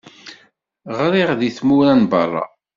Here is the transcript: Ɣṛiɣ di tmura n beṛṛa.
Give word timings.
Ɣṛiɣ 0.99 1.29
di 1.39 1.49
tmura 1.57 1.93
n 1.99 2.01
beṛṛa. 2.11 2.45